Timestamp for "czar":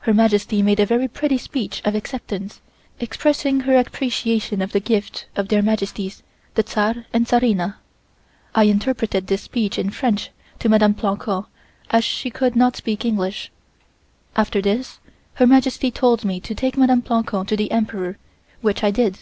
6.66-7.04